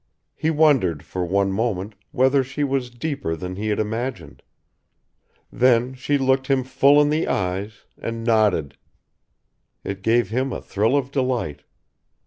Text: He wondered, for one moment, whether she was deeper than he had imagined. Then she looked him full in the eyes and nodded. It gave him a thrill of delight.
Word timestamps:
He 0.33 0.49
wondered, 0.49 1.03
for 1.03 1.23
one 1.23 1.51
moment, 1.51 1.93
whether 2.09 2.43
she 2.43 2.63
was 2.63 2.89
deeper 2.89 3.35
than 3.35 3.55
he 3.55 3.67
had 3.67 3.77
imagined. 3.77 4.41
Then 5.51 5.93
she 5.93 6.17
looked 6.17 6.47
him 6.47 6.63
full 6.63 6.99
in 6.99 7.11
the 7.11 7.27
eyes 7.27 7.83
and 7.99 8.23
nodded. 8.23 8.77
It 9.83 10.01
gave 10.01 10.29
him 10.31 10.51
a 10.51 10.59
thrill 10.59 10.97
of 10.97 11.11
delight. 11.11 11.61